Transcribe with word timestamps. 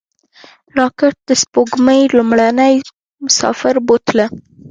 راکټ 0.77 1.15
د 1.29 1.31
سپوږمۍ 1.41 2.01
لومړنی 2.15 2.75
مسافر 3.25 3.75
بوتله 3.87 4.25